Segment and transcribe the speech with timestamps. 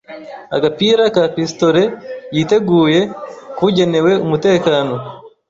[0.55, 1.91] agapira ka pistolet
[2.35, 3.01] yiteguye
[3.57, 4.93] kugenewe umutekano.